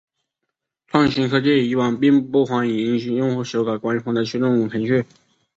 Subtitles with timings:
[0.87, 5.05] 创新科技以往并不欢迎用户修改官方的驱动程序。